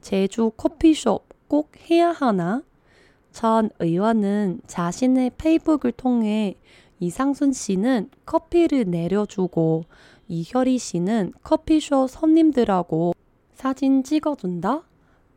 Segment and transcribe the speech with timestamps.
[0.00, 2.62] 제주 커피숍 꼭 해야 하나
[3.32, 6.56] 전 의원은 자신의 페이북을 통해
[6.98, 9.84] 이상순 씨는 커피를 내려주고
[10.28, 13.14] 이효리 씨는 커피숍 손님들하고
[13.52, 14.84] 사진 찍어준다?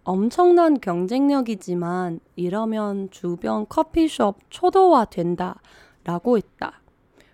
[0.03, 5.61] 엄청난 경쟁력이지만 이러면 주변 커피숍 초도화 된다.
[6.03, 6.82] 라고 했다.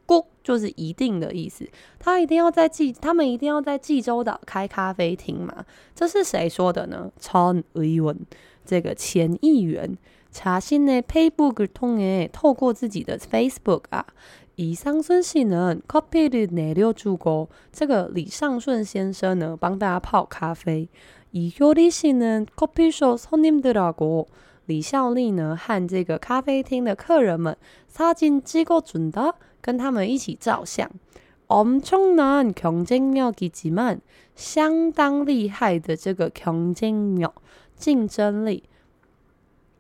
[0.06, 1.70] 꼭就是一定的意思，
[2.00, 5.66] 他一定要在济，他们一定要在济州岛开咖啡厅嘛？
[5.96, 7.12] 这是谁说的呢？
[7.20, 8.18] 陈의원
[8.66, 9.98] 这个前议员，
[10.34, 14.06] 자신의페이북을통해透过自己的 Facebook 啊，
[14.58, 20.90] 이상순씨는커피를내려주고这个李尚顺先生呢，帮大家泡咖啡。
[21.34, 24.28] 이효리씨는커피숍손님들하고
[24.66, 27.56] 李孝利呢，和这个咖啡厅的客人们，
[27.94, 30.90] 사진찍어준다，跟他们一起照相。
[31.48, 34.00] 엄청난경쟁력이지만
[34.36, 37.34] 相当厉害的这个경쟁력
[37.76, 38.64] 竞争力。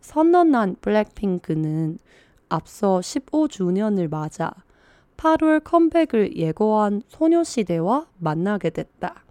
[0.00, 1.98] 선언한 블랙핑크는
[2.48, 4.52] 앞서 15주년을 맞아
[5.16, 9.24] 8월 컴백을 예고한 소녀시대와 만나게 됐다.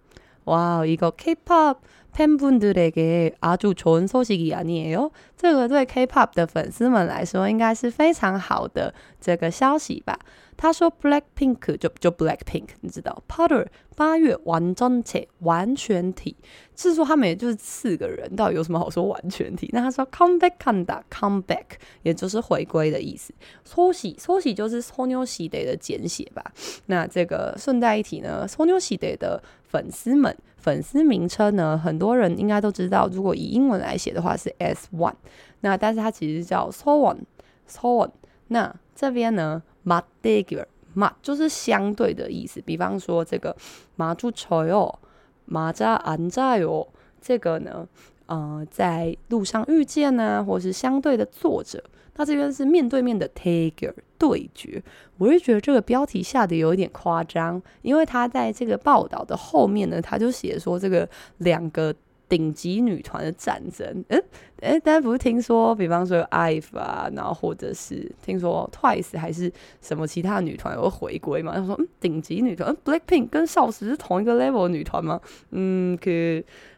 [0.44, 1.80] 와, 이거 K-pop
[2.13, 5.11] 팬분들에게 아주 좋은 소식이 아니에요?
[5.35, 10.17] 这个对 K-pop 的粉丝们来说应该是非常好的这个消息吧。
[10.57, 13.67] 他说：“Blackpink 就就 Blackpink，你知道，8월
[13.97, 16.37] 八月完整体完全体，
[16.77, 19.69] 是说他们也就是四个人，到底有什么好说完全体？
[19.73, 23.33] 那他说 comeback 한다 comeback，也就是回归的意思。
[23.67, 26.41] 소시 소시就是소녀시대的简写吧。
[26.85, 35.14] 那这个顺带一提呢，소녀시대的 粉丝们，粉丝名称呢，很多人应该都知道，如果以英文来写的话是 S one，
[35.60, 38.10] 那但是它其实叫 so one，so one。
[38.48, 40.64] 那这边呢，ma digger
[40.96, 43.56] ma 就是相对的意思，比方说这个
[43.94, 44.98] 马住丑哦，
[45.44, 46.88] 马扎安扎哦，
[47.20, 47.86] 这个呢，
[48.26, 51.80] 呃，在路上遇见呢、啊，或是相对的坐着。
[52.16, 54.82] 那这边是面对面的 tiger 对决，
[55.16, 61.08] 我是觉得这个标题下的有一点夸张，因为他在这个报道的后面呢，他就写说这个
[61.38, 61.94] 两个
[62.28, 64.04] 顶级女团的战争。
[64.08, 64.22] 嗯，
[64.60, 69.50] 哎，大家不是听说，比方说 IVE 啊，然后或者是听说 TWICE 还是
[69.80, 71.54] 什么其他女团有回归嘛？
[71.56, 75.18] 他说，嗯，顶级女团，嗯，BLACKPINK 跟少时是同一个 level 女团吗？
[75.52, 76.10] 嗯，可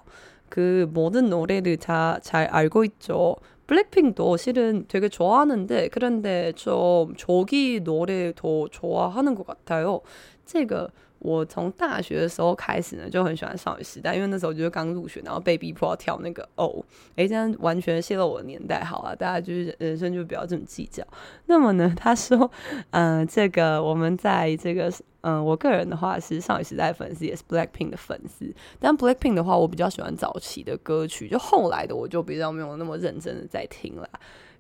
[0.49, 3.37] 그 모든 노래를 다 잘 알고 있죠.
[3.67, 10.01] 블랙핑도 실은 되게 좋아하는데 그런데 좀 조기 노래 더 좋아하는 것 같아요.
[10.45, 10.89] 这个
[11.20, 21.04] 我从大学的时候开始呢，就很喜欢少女时代，因为那时候就是刚入学，然后被逼迫要跳那个哦，诶，这样完全泄露我的年代，好啊，大家就是人生就不要这么计较。
[21.48, 22.52] 那么呢，他说，
[22.92, 24.90] 嗯、呃，这个我们在这个，
[25.22, 34.08] 嗯、呃，我个人的话是少女时代粉丝，也是 Blackpink 的粉丝，但 Blackpink 的话，我比较喜欢早期的歌曲，就后来的我就比较没有那么认真的在听了。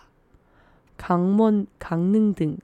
[0.97, 2.57] 강원, 강릉 등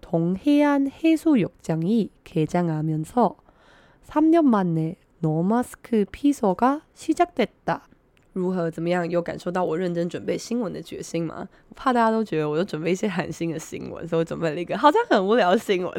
[0.00, 3.36] 동해안 해수욕장이 개장하면서
[4.06, 7.82] 3년 만에 노마스크 피서가 시작됐다.
[8.34, 8.70] 如何？
[8.70, 9.08] 怎么样？
[9.10, 11.48] 有感受到我认真准备新闻的决心吗？
[11.68, 15.92] 我怕大家都觉得我都准备一些寒心的新闻，所以我准备了一个好像很无聊的新闻。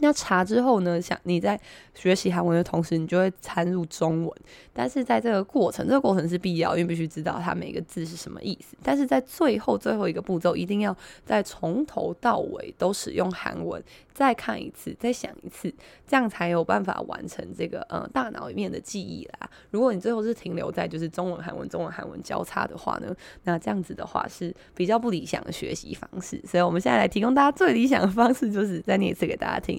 [0.00, 1.58] 那查之后呢，想你在
[1.94, 4.32] 学习韩文的同时，你就会参入中文。
[4.72, 8.76] 但是在这个过程，这个过程是必要，因为必须知道它每个字是什么意思。
[8.82, 13.82] 但是在最后最后一个步骤，一定要在从头到尾都使用韩文，
[14.14, 15.72] 再看一次，再想一次，
[16.06, 19.50] 这样才有办法完成这个呃大脑里面的记忆啦。
[19.70, 23.14] 如果你最后是停留在就是中文韩文中文韩文交叉的话呢，
[23.44, 26.40] 那这样子的话是比较不理想的学习方式。
[26.46, 29.78] 所以我们现在来提供大家最理想的方式，就是再念一次给大家听。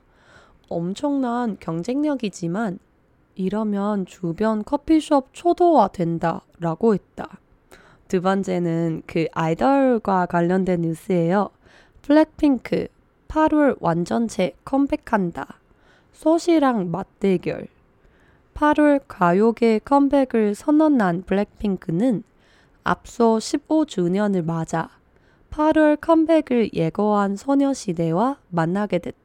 [0.71, 2.79] 엄청난 경쟁력이지만
[3.35, 7.39] 이러면 주변 커피숍 초도화 된다 라고 했다.
[8.07, 11.49] 두 번째는 그 아이돌과 관련된 뉴스예요.
[12.01, 12.87] 블랙핑크
[13.27, 15.59] 8월 완전체 컴백한다.
[16.11, 17.67] 소시랑 맞대결.
[18.53, 22.23] 8월 가요계 컴백을 선언한 블랙핑크는
[22.83, 24.89] 앞서 15주년을 맞아
[25.51, 29.20] 8월 컴백을 예고한 소녀시대와 만나게 됐다.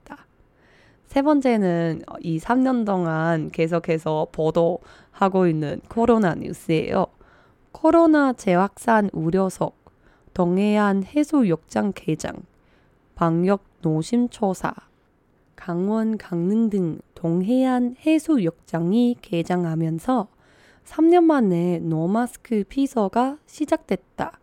[1.06, 7.06] 세 번째는 이 3년 동안 계속해서 보도하고 있는 코로나 뉴스예요.
[7.72, 9.76] 코로나 재확산 우려석,
[10.34, 12.34] 동해안 해수욕장 개장,
[13.14, 14.74] 방역 노심초사,
[15.54, 20.28] 강원, 강릉 등 동해안 해수욕장이 개장하면서
[20.84, 24.38] 3년 만에 노마스크 피서가 시작됐다.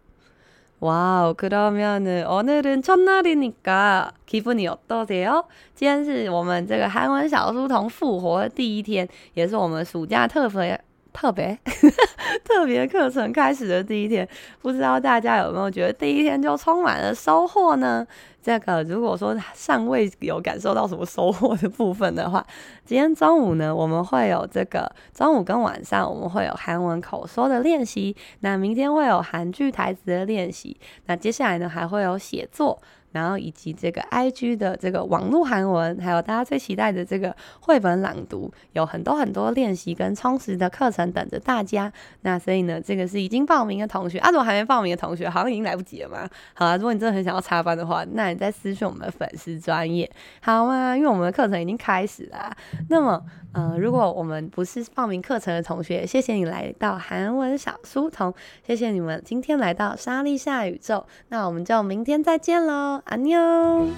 [0.83, 5.45] 와우, 그러면은 오늘은 첫날이니까 기분이 어떠세요?
[5.75, 10.81] 今天是我们这个韩文小书童复活的第一天，也是我们暑假特别
[11.13, 11.59] 特别
[12.45, 14.29] 特别课程开始的第一天，
[14.63, 18.07] 不知道大家有没有觉得第一天就充满了收获呢？
[18.44, 22.46] 这个如果说尚未有感受到什么收获的部分的话，
[22.84, 32.78] 今天中午呢，我们会有这个中午跟晚上我们会有韩文口说的练习，那明天会有韩剧台词的练习，那接下来呢还会有写作。
[33.14, 41.90] 然后以及这个 IG 的这个网络韩文，还有大家最期待的这个绘本朗读，有很多很多练习跟充实的课程等着大家。
[42.24, 46.28] 那所以呢，这个是已经报名的同学，啊，如果还没报名的同学，好像已经来不及了嘛。
[46.54, 50.98] 好啊，如果你真的很想要插班的话，那你再私讯我们的粉丝专业，好吗？
[50.98, 52.52] 因为我们的课程已经开始了。
[52.90, 58.34] 那么，呃，如果我们不是报名课程的同学，谢谢你来到韩文小书童，
[58.66, 61.06] 谢谢你们今天来到莎莉夏宇宙。
[61.30, 63.03] 那我们就明天再见喽。
[63.06, 63.94] 안녕!